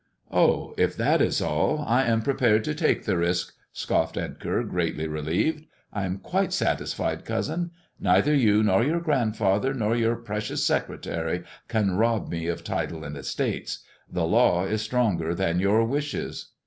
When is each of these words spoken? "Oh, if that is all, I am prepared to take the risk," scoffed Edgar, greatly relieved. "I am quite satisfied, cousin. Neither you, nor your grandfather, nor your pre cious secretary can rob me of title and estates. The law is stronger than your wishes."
"Oh, 0.31 0.73
if 0.79 0.97
that 0.97 1.21
is 1.21 1.43
all, 1.43 1.85
I 1.87 2.05
am 2.05 2.23
prepared 2.23 2.63
to 2.63 2.73
take 2.73 3.05
the 3.05 3.17
risk," 3.17 3.53
scoffed 3.71 4.17
Edgar, 4.17 4.63
greatly 4.63 5.07
relieved. 5.07 5.67
"I 5.93 6.05
am 6.05 6.17
quite 6.17 6.51
satisfied, 6.53 7.23
cousin. 7.23 7.69
Neither 7.99 8.33
you, 8.33 8.63
nor 8.63 8.83
your 8.83 8.99
grandfather, 8.99 9.75
nor 9.75 9.95
your 9.95 10.15
pre 10.15 10.39
cious 10.41 10.65
secretary 10.65 11.43
can 11.67 11.97
rob 11.97 12.29
me 12.29 12.47
of 12.47 12.63
title 12.63 13.03
and 13.03 13.15
estates. 13.15 13.83
The 14.11 14.25
law 14.25 14.65
is 14.65 14.81
stronger 14.81 15.35
than 15.35 15.59
your 15.59 15.85
wishes." 15.85 16.47